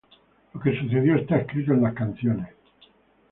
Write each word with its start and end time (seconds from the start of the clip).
Lo 0.55 0.59
que 0.59 0.75
sucedió 0.79 1.15
está 1.15 1.37
escrito 1.37 1.73
en 1.73 1.83
las 1.83 1.93
canciones. 1.93 2.49